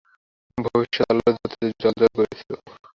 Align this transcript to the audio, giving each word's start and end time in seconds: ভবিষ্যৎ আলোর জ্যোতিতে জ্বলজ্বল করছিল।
ভবিষ্যৎ 0.57 1.07
আলোর 1.09 1.31
জ্যোতিতে 1.31 1.65
জ্বলজ্বল 1.81 2.09
করছিল। 2.17 2.51